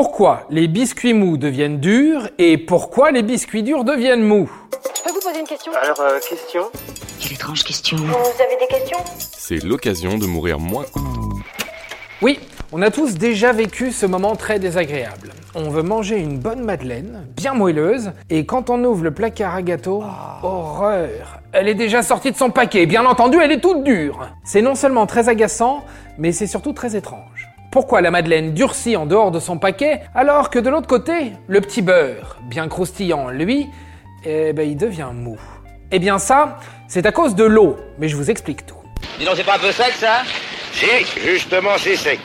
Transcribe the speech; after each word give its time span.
Pourquoi 0.00 0.46
les 0.48 0.68
biscuits 0.68 1.12
mous 1.12 1.36
deviennent 1.36 1.80
durs 1.80 2.28
et 2.38 2.56
pourquoi 2.56 3.10
les 3.10 3.24
biscuits 3.24 3.64
durs 3.64 3.82
deviennent 3.82 4.22
mous 4.22 4.48
Je 4.96 5.02
peux 5.02 5.10
vous 5.10 5.18
poser 5.20 5.40
une 5.40 5.44
question? 5.44 5.72
Alors, 5.72 5.98
euh, 5.98 6.20
question? 6.20 6.70
Quelle 7.18 7.32
étrange 7.32 7.64
question. 7.64 7.96
Vous 7.96 8.40
avez 8.40 8.56
des 8.60 8.68
questions? 8.68 8.98
C'est 9.18 9.64
l'occasion 9.64 10.16
de 10.16 10.26
mourir 10.26 10.60
moins. 10.60 10.84
Oui, 12.22 12.38
on 12.70 12.80
a 12.80 12.92
tous 12.92 13.14
déjà 13.14 13.50
vécu 13.50 13.90
ce 13.90 14.06
moment 14.06 14.36
très 14.36 14.60
désagréable. 14.60 15.32
On 15.56 15.68
veut 15.68 15.82
manger 15.82 16.18
une 16.18 16.38
bonne 16.38 16.62
madeleine, 16.62 17.26
bien 17.36 17.54
moelleuse, 17.54 18.12
et 18.30 18.46
quand 18.46 18.70
on 18.70 18.84
ouvre 18.84 19.02
le 19.02 19.10
placard 19.10 19.56
à 19.56 19.62
gâteaux, 19.62 20.04
horreur 20.44 21.40
Elle 21.50 21.66
est 21.66 21.74
déjà 21.74 22.04
sortie 22.04 22.30
de 22.30 22.36
son 22.36 22.50
paquet, 22.50 22.86
bien 22.86 23.04
entendu, 23.04 23.38
elle 23.42 23.50
est 23.50 23.60
toute 23.60 23.82
dure 23.82 24.28
C'est 24.44 24.62
non 24.62 24.76
seulement 24.76 25.06
très 25.06 25.28
agaçant, 25.28 25.84
mais 26.18 26.30
c'est 26.30 26.46
surtout 26.46 26.72
très 26.72 26.94
étrange. 26.94 27.37
Pourquoi 27.70 28.00
la 28.00 28.10
madeleine 28.10 28.54
durcit 28.54 28.96
en 28.96 29.04
dehors 29.04 29.30
de 29.30 29.40
son 29.40 29.58
paquet, 29.58 30.00
alors 30.14 30.48
que 30.48 30.58
de 30.58 30.70
l'autre 30.70 30.86
côté, 30.86 31.32
le 31.48 31.60
petit 31.60 31.82
beurre, 31.82 32.38
bien 32.48 32.66
croustillant, 32.66 33.28
lui, 33.28 33.66
eh 34.24 34.54
ben 34.54 34.66
il 34.66 34.76
devient 34.76 35.10
mou 35.12 35.38
Eh 35.92 35.98
bien 35.98 36.18
ça, 36.18 36.58
c'est 36.88 37.04
à 37.04 37.12
cause 37.12 37.34
de 37.34 37.44
l'eau, 37.44 37.76
mais 37.98 38.08
je 38.08 38.16
vous 38.16 38.30
explique 38.30 38.64
tout. 38.64 38.78
Dis 39.18 39.26
donc, 39.26 39.34
c'est 39.36 39.44
pas 39.44 39.56
un 39.56 39.58
peu 39.58 39.70
sec 39.70 39.92
ça? 39.92 40.22
Si, 40.72 40.86
justement, 41.20 41.76
c'est 41.76 41.96
sec. 41.96 42.20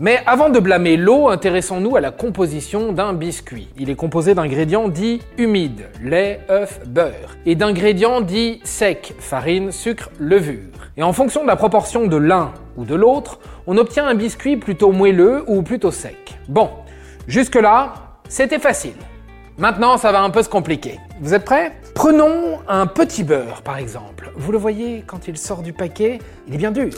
Mais 0.00 0.22
avant 0.26 0.48
de 0.48 0.58
blâmer 0.58 0.96
l'eau, 0.96 1.28
intéressons-nous 1.28 1.94
à 1.94 2.00
la 2.00 2.10
composition 2.10 2.92
d'un 2.92 3.12
biscuit. 3.12 3.68
Il 3.76 3.90
est 3.90 3.94
composé 3.94 4.34
d'ingrédients 4.34 4.88
dits 4.88 5.20
humides, 5.38 5.88
lait, 6.02 6.40
œuf, 6.48 6.80
beurre, 6.86 7.36
et 7.46 7.54
d'ingrédients 7.54 8.22
dits 8.22 8.60
secs, 8.64 9.14
farine, 9.18 9.70
sucre, 9.70 10.10
levure. 10.18 10.90
Et 10.96 11.02
en 11.02 11.12
fonction 11.12 11.42
de 11.42 11.46
la 11.46 11.56
proportion 11.56 12.06
de 12.06 12.16
l'un 12.16 12.52
ou 12.76 12.84
de 12.84 12.94
l'autre, 12.94 13.38
on 13.66 13.76
obtient 13.76 14.06
un 14.06 14.14
biscuit 14.14 14.56
plutôt 14.56 14.92
moelleux 14.92 15.44
ou 15.46 15.62
plutôt 15.62 15.90
sec. 15.90 16.38
Bon, 16.48 16.70
jusque-là, 17.26 17.94
c'était 18.28 18.58
facile. 18.58 18.96
Maintenant, 19.58 19.98
ça 19.98 20.10
va 20.12 20.22
un 20.22 20.30
peu 20.30 20.42
se 20.42 20.48
compliquer. 20.48 20.98
Vous 21.20 21.34
êtes 21.34 21.44
prêts? 21.44 21.72
Prenons 21.94 22.60
un 22.66 22.86
petit 22.86 23.24
beurre, 23.24 23.60
par 23.62 23.76
exemple. 23.76 24.32
Vous 24.34 24.52
le 24.52 24.58
voyez, 24.58 25.04
quand 25.06 25.28
il 25.28 25.36
sort 25.36 25.62
du 25.62 25.72
paquet, 25.72 26.18
il 26.48 26.54
est 26.54 26.58
bien 26.58 26.70
dur. 26.70 26.94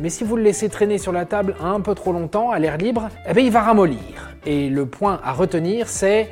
Mais 0.00 0.08
si 0.08 0.24
vous 0.24 0.36
le 0.36 0.42
laissez 0.42 0.70
traîner 0.70 0.96
sur 0.96 1.12
la 1.12 1.26
table 1.26 1.56
un 1.62 1.80
peu 1.80 1.94
trop 1.94 2.12
longtemps, 2.12 2.50
à 2.50 2.58
l'air 2.58 2.78
libre, 2.78 3.10
eh 3.28 3.34
bien, 3.34 3.42
il 3.44 3.50
va 3.50 3.60
ramollir. 3.60 4.34
Et 4.46 4.70
le 4.70 4.86
point 4.86 5.20
à 5.22 5.32
retenir, 5.32 5.88
c'est 5.88 6.30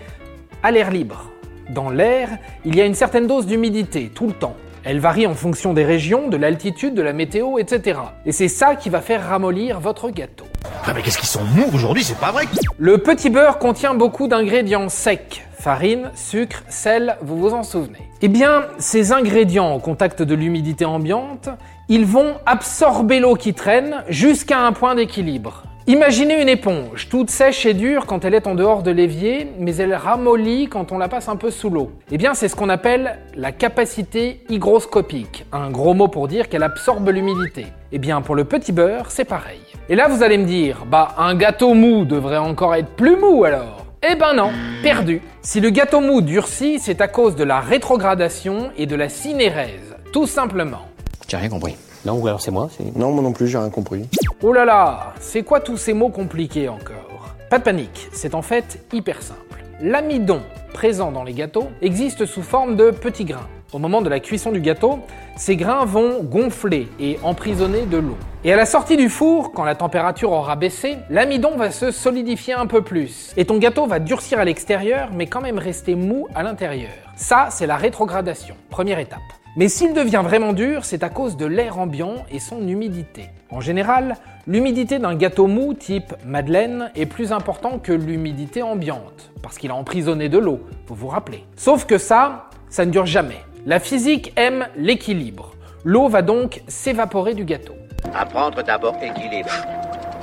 à 0.63 0.71
l'air 0.71 0.91
libre. 0.91 1.31
Dans 1.69 1.91
l'air, 1.91 2.31
il 2.65 2.75
y 2.75 2.81
a 2.81 2.87
une 2.87 2.95
certaine 2.95 3.27
dose 3.27 3.45
d'humidité, 3.45 4.11
tout 4.15 4.27
le 4.27 4.33
temps. 4.33 4.57
Elle 4.91 5.01
varie 5.01 5.27
en 5.27 5.35
fonction 5.35 5.75
des 5.75 5.85
régions, 5.85 6.29
de 6.29 6.39
l'altitude, 6.39 6.95
de 6.95 7.03
la 7.03 7.13
météo, 7.13 7.59
etc. 7.59 8.01
Et 8.25 8.33
c'est 8.33 8.49
ça 8.49 8.75
qui 8.75 8.89
va 8.89 9.03
faire 9.03 9.29
ramollir 9.29 9.81
votre 9.81 10.09
gâteau. 10.09 10.47
Ah, 10.87 10.95
mais 10.95 11.03
qu'est-ce 11.03 11.19
qu'ils 11.19 11.29
sont 11.29 11.45
mous 11.45 11.69
aujourd'hui, 11.75 12.03
c'est 12.03 12.17
pas 12.17 12.33
vrai 12.33 12.45
Le 12.79 12.97
petit 12.97 13.29
beurre 13.29 13.59
contient 13.59 13.93
beaucoup 13.93 14.29
d'ingrédients 14.29 14.89
secs. 14.89 15.45
Farine, 15.53 16.11
sucre, 16.15 16.63
sel, 16.71 17.19
vous 17.21 17.37
vous 17.37 17.53
en 17.53 17.65
souvenez. 17.65 17.99
Eh 18.23 18.29
bien, 18.29 18.65
ces 18.79 19.13
ingrédients 19.13 19.75
au 19.75 19.79
contact 19.79 20.23
de 20.23 20.35
l'humidité 20.35 20.87
ambiante, 20.87 21.51
ils 21.91 22.07
vont 22.07 22.37
absorber 22.47 23.21
l'eau 23.21 23.35
qui 23.35 23.53
traîne 23.53 24.05
jusqu'à 24.09 24.61
un 24.61 24.73
point 24.73 24.95
d'équilibre. 24.95 25.65
Imaginez 25.89 26.43
une 26.43 26.51
éponge, 26.51 27.09
toute 27.09 27.31
sèche 27.31 27.65
et 27.65 27.73
dure 27.73 28.05
quand 28.05 28.27
elle 28.27 28.35
est 28.35 28.47
en 28.47 28.55
dehors 28.55 28.83
de 28.83 28.91
l'évier, 28.91 29.51
mais 29.59 29.75
elle 29.77 29.95
ramollit 29.95 30.69
quand 30.69 30.93
on 30.93 30.99
la 30.99 31.09
passe 31.09 31.31
un 31.31 31.37
peu 31.37 31.51
sous 31.51 31.71
l'eau. 31.71 31.93
Eh 32.13 32.19
bien, 32.19 32.35
c'est 32.35 32.49
ce 32.49 32.57
qu'on 32.57 32.69
appelle 32.69 33.19
la 33.35 33.53
capacité 33.53 34.43
hygroscopique, 34.51 35.47
un 35.51 35.71
gros 35.71 35.95
mot 35.95 36.09
pour 36.09 36.29
dire 36.29 36.51
qu'elle 36.51 36.63
absorbe 36.63 37.09
l'humidité. 37.09 37.69
Eh 37.91 37.99
bien, 37.99 38.21
pour 38.21 38.35
le 38.35 38.45
petit 38.45 38.71
beurre, 38.71 39.11
c'est 39.11 39.25
pareil. 39.25 39.63
Et 39.89 39.95
là, 39.95 40.09
vous 40.09 40.23
allez 40.23 40.37
me 40.37 40.45
dire, 40.45 40.85
bah, 40.85 41.15
un 41.17 41.35
gâteau 41.35 41.73
mou 41.73 42.05
devrait 42.05 42.37
encore 42.37 42.75
être 42.75 42.91
plus 42.91 43.17
mou 43.17 43.45
alors 43.45 43.87
eh 44.09 44.15
ben 44.15 44.33
non, 44.33 44.53
perdu. 44.81 45.21
Si 45.43 45.59
le 45.59 45.71
gâteau 45.71 46.01
mou 46.01 46.21
durcit, 46.21 46.79
c'est 46.79 47.01
à 47.01 47.09
cause 47.09 47.35
de 47.35 47.43
la 47.43 47.59
rétrogradation 47.59 48.71
et 48.77 48.87
de 48.87 48.95
la 48.95 49.09
cinérèse, 49.09 49.97
tout 50.13 50.29
simplement. 50.29 50.87
J'ai 51.27 51.37
rien 51.37 51.49
compris. 51.49 51.75
Non, 52.09 52.15
ou 52.15 52.27
alors 52.27 52.41
c'est 52.41 52.51
moi 52.51 52.71
c'est- 52.75 52.97
Non, 52.97 53.13
moi 53.13 53.23
non 53.23 53.33
plus, 53.33 53.49
j'ai 53.49 53.59
rien 53.59 53.69
compris. 53.69 54.09
Oh 54.43 54.53
là 54.55 54.65
là, 54.65 55.13
c'est 55.21 55.43
quoi 55.43 55.61
tous 55.61 55.77
ces 55.77 55.93
mots 55.93 56.09
compliqués 56.09 56.67
encore? 56.67 57.35
Pas 57.51 57.59
de 57.59 57.65
panique, 57.65 58.09
c'est 58.13 58.35
en 58.35 58.41
fait 58.41 58.83
hyper 58.95 59.21
simple. 59.21 59.63
L'amidon 59.83 60.41
présent 60.73 61.13
dans 61.13 61.23
les 61.23 61.35
gâteaux 61.35 61.69
existe 61.83 62.25
sous 62.25 62.43
forme 62.43 62.77
de 62.77 62.91
petits 62.93 63.27
grains. 63.27 63.47
Au 63.75 63.79
moment 63.79 64.01
de 64.01 64.09
la 64.09 64.21
cuisson 64.21 64.53
du 64.53 64.61
gâteau, 64.63 65.01
ces 65.37 65.55
grains 65.57 65.85
vont 65.85 66.23
gonfler 66.23 66.89
et 66.99 67.19
emprisonner 67.23 67.85
de 67.85 67.99
l'eau. 67.99 68.17
Et 68.43 68.55
à 68.55 68.57
la 68.57 68.65
sortie 68.65 68.97
du 68.97 69.11
four, 69.11 69.53
quand 69.53 69.65
la 69.65 69.75
température 69.75 70.33
aura 70.33 70.57
baissé, 70.57 70.97
l'amidon 71.11 71.57
va 71.59 71.71
se 71.71 71.91
solidifier 71.91 72.55
un 72.55 72.67
peu 72.67 72.81
plus. 72.81 73.35
Et 73.37 73.45
ton 73.45 73.59
gâteau 73.59 73.87
va 73.87 73.99
durcir 73.99 74.39
à 74.41 74.47
l'extérieur, 74.47 75.11
mais 75.13 75.27
quand 75.27 75.43
même 75.43 75.59
rester 75.59 75.95
mou 75.95 76.27
à 76.35 76.43
l'intérieur. 76.43 76.89
Ça, 77.17 77.49
c'est 77.51 77.67
la 77.67 77.77
rétrogradation, 77.77 78.55
première 78.71 78.99
étape. 78.99 79.21
Mais 79.57 79.69
s'il 79.69 79.93
devient 79.93 80.23
vraiment 80.23 80.53
dur, 80.53 80.85
c'est 80.85 81.03
à 81.03 81.09
cause 81.09 81.37
de 81.37 81.47
l'air 81.47 81.79
ambiant 81.79 82.25
et 82.31 82.39
son 82.39 82.67
humidité. 82.67 83.31
En 83.51 83.61
général, 83.61 84.17
l'humidité 84.47 84.99
d'un 84.99 85.15
gâteau 85.15 85.47
mou 85.47 85.75
type 85.75 86.15
madeleine 86.25 86.91
est 86.95 87.07
plus 87.07 87.33
important 87.33 87.79
que 87.79 87.93
l'humidité 87.93 88.63
ambiante, 88.63 89.33
parce 89.43 89.59
qu'il 89.59 89.71
a 89.71 89.75
emprisonné 89.75 90.29
de 90.29 90.39
l'eau, 90.39 90.61
vous 90.87 90.95
vous 90.95 91.09
rappelez. 91.09 91.45
Sauf 91.57 91.87
que 91.87 91.99
ça, 91.99 92.51
ça 92.69 92.85
ne 92.85 92.91
dure 92.91 93.07
jamais. 93.07 93.39
La 93.67 93.81
physique 93.81 94.33
aime 94.37 94.69
l'équilibre. 94.77 95.55
L'eau 95.85 96.09
va 96.09 96.23
donc 96.23 96.63
s'évaporer 96.69 97.35
du 97.35 97.45
gâteau. 97.45 97.75
Apprendre 98.15 98.63
d'abord 98.63 98.97
équilibre. 99.03 99.51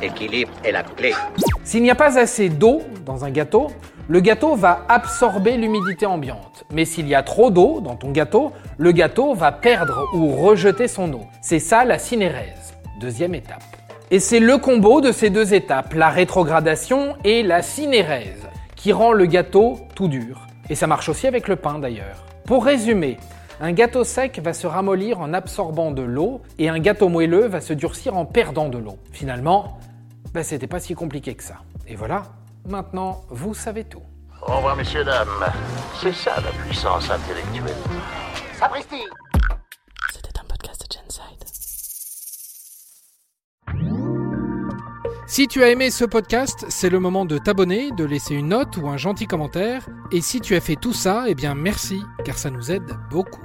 Équilibre 0.02 0.52
est 0.64 0.72
la 0.72 0.84
clé. 0.84 1.14
S'il 1.64 1.82
n'y 1.82 1.90
a 1.90 1.96
pas 1.96 2.20
assez 2.20 2.50
d'eau 2.50 2.82
dans 3.06 3.26
un 3.26 3.32
gâteau, 3.32 3.68
le 4.08 4.20
gâteau 4.20 4.56
va 4.56 4.86
absorber 4.88 5.58
l'humidité 5.58 6.06
ambiante. 6.06 6.64
Mais 6.72 6.86
s'il 6.86 7.08
y 7.08 7.16
a 7.16 7.24
trop 7.24 7.50
d'eau 7.50 7.82
dans 7.82 7.96
ton 7.96 8.12
gâteau, 8.12 8.52
le 8.78 8.92
gâteau 8.92 9.34
va 9.34 9.52
perdre 9.52 10.08
ou 10.14 10.36
rejeter 10.36 10.88
son 10.88 11.12
eau. 11.14 11.26
C'est 11.42 11.60
ça 11.60 11.86
la 11.86 11.98
cinérèse, 11.98 12.76
deuxième 13.00 13.34
étape. 13.34 13.64
Et 14.12 14.20
c'est 14.20 14.40
le 14.40 14.58
combo 14.58 15.02
de 15.02 15.12
ces 15.12 15.32
deux 15.32 15.56
étapes, 15.56 15.94
la 15.94 16.10
rétrogradation 16.10 17.16
et 17.24 17.42
la 17.42 17.64
cinérèse, 17.64 18.48
qui 18.76 18.94
rend 18.94 19.12
le 19.12 19.26
gâteau 19.26 19.80
tout 19.96 20.08
dur. 20.08 20.48
Et 20.70 20.76
ça 20.76 20.86
marche 20.86 21.10
aussi 21.10 21.26
avec 21.26 21.48
le 21.48 21.56
pain 21.56 21.80
d'ailleurs. 21.80 22.24
Pour 22.46 22.66
résumer, 22.66 23.18
un 23.60 23.72
gâteau 23.72 24.04
sec 24.04 24.40
va 24.44 24.54
se 24.54 24.68
ramollir 24.68 25.20
en 25.20 25.34
absorbant 25.34 25.90
de 25.90 26.04
l'eau 26.04 26.42
et 26.60 26.70
un 26.70 26.78
gâteau 26.78 27.10
moelleux 27.10 27.48
va 27.48 27.62
se 27.62 27.74
durcir 27.74 28.16
en 28.16 28.26
perdant 28.26 28.70
de 28.70 28.78
l'eau. 28.78 29.00
Finalement, 29.12 29.80
bah, 30.34 30.44
c'était 30.44 30.68
pas 30.68 30.80
si 30.80 30.94
compliqué 30.94 31.34
que 31.34 31.44
ça. 31.44 31.62
Et 31.88 31.96
voilà, 31.96 32.24
maintenant 32.66 33.24
vous 33.30 33.54
savez 33.54 33.84
tout. 33.84 34.04
Au 34.42 34.58
revoir, 34.58 34.76
messieurs, 34.76 35.04
dames. 35.04 35.28
C'est 36.02 36.14
ça 36.14 36.36
la 36.42 36.52
puissance 36.64 37.10
intellectuelle. 37.10 37.76
Sapristi 38.60 39.04
C'était 40.14 40.40
un 40.40 40.44
podcast 40.44 40.82
de 40.82 40.96
Genside. 40.96 41.46
Si 45.28 45.48
tu 45.48 45.64
as 45.64 45.70
aimé 45.70 45.90
ce 45.90 46.06
podcast, 46.06 46.66
c'est 46.70 46.90
le 46.90 47.00
moment 47.00 47.26
de 47.26 47.38
t'abonner, 47.40 47.92
de 47.92 48.06
laisser 48.06 48.36
une 48.36 48.50
note 48.50 48.78
ou 48.78 48.88
un 48.88 48.98
gentil 48.98 49.26
commentaire. 49.26 49.88
Et 50.12 50.22
si 50.22 50.40
tu 50.40 50.56
as 50.56 50.62
fait 50.62 50.76
tout 50.76 50.94
ça, 50.94 51.26
eh 51.28 51.34
bien 51.34 51.56
merci, 51.56 52.02
car 52.24 52.38
ça 52.38 52.52
nous 52.52 52.72
aide 52.72 52.96
beaucoup. 53.10 53.42